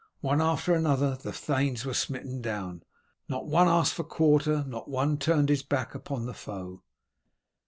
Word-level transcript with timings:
One 0.21 0.41
after 0.41 0.73
another 0.73 1.15
the 1.15 1.31
thanes 1.31 1.85
were 1.85 1.93
smitten 1.93 2.41
down. 2.41 2.81
Not 3.29 3.45
one 3.45 3.67
asked 3.67 3.93
for 3.93 4.03
quarter, 4.03 4.63
not 4.67 4.89
one 4.89 5.19
turned 5.19 5.49
his 5.49 5.61
back 5.61 5.93
upon 5.93 6.25
the 6.25 6.33
foe. 6.33 6.81